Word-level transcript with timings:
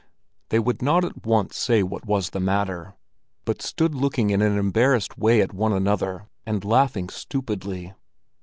They 0.49 0.57
would 0.57 0.81
not 0.81 1.05
at 1.05 1.27
once 1.27 1.55
say 1.55 1.83
what 1.83 2.07
was 2.07 2.31
the 2.31 2.39
matter, 2.39 2.95
but 3.45 3.61
stood 3.61 3.93
looking 3.93 4.31
in 4.31 4.41
an 4.41 4.57
embarrassed 4.57 5.15
way 5.15 5.41
at 5.41 5.53
one 5.53 5.73
another, 5.73 6.25
and 6.43 6.65
laughing 6.65 7.07
stupidly. 7.07 7.93